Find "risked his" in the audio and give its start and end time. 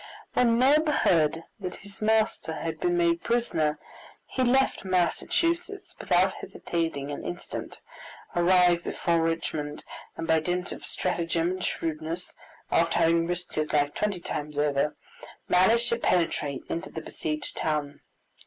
13.27-13.71